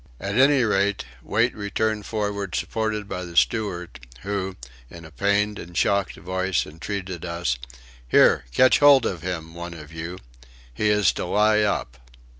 At 0.19 0.35
any 0.35 0.63
rate, 0.63 1.05
Wait 1.21 1.53
returned 1.55 2.07
forward 2.07 2.55
supported 2.55 3.07
by 3.07 3.23
the 3.23 3.37
steward, 3.37 3.99
who, 4.21 4.55
in 4.89 5.05
a 5.05 5.11
pained 5.11 5.59
and 5.59 5.77
shocked 5.77 6.15
voice, 6.15 6.65
entreated 6.65 7.23
us: 7.23 7.59
"Here! 8.07 8.45
Catch 8.51 8.79
hold 8.79 9.05
of 9.05 9.21
him, 9.21 9.53
one 9.53 9.75
of 9.75 9.93
you. 9.93 10.17
He 10.73 10.89
is 10.89 11.11
to 11.11 11.25
lie 11.25 11.59
up." 11.59 11.97